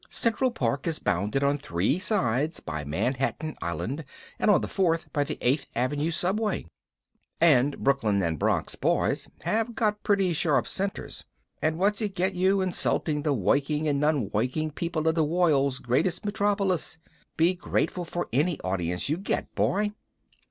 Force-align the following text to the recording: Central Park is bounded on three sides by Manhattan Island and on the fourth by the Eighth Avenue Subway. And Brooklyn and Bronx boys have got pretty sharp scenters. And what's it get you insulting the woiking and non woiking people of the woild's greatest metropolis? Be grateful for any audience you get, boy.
Central 0.09 0.49
Park 0.49 0.87
is 0.87 0.97
bounded 0.97 1.43
on 1.43 1.59
three 1.59 1.99
sides 1.99 2.59
by 2.59 2.83
Manhattan 2.83 3.55
Island 3.61 4.03
and 4.39 4.49
on 4.49 4.61
the 4.61 4.67
fourth 4.67 5.13
by 5.13 5.23
the 5.23 5.37
Eighth 5.41 5.69
Avenue 5.75 6.09
Subway. 6.09 6.65
And 7.39 7.77
Brooklyn 7.77 8.19
and 8.23 8.39
Bronx 8.39 8.73
boys 8.73 9.29
have 9.43 9.75
got 9.75 10.01
pretty 10.01 10.33
sharp 10.33 10.65
scenters. 10.65 11.23
And 11.61 11.77
what's 11.77 12.01
it 12.01 12.15
get 12.15 12.33
you 12.33 12.61
insulting 12.61 13.21
the 13.21 13.33
woiking 13.35 13.87
and 13.87 13.99
non 13.99 14.31
woiking 14.31 14.71
people 14.73 15.07
of 15.07 15.13
the 15.13 15.23
woild's 15.23 15.77
greatest 15.77 16.25
metropolis? 16.25 16.97
Be 17.37 17.53
grateful 17.53 18.03
for 18.03 18.27
any 18.33 18.59
audience 18.61 19.07
you 19.07 19.17
get, 19.17 19.53
boy. 19.53 19.91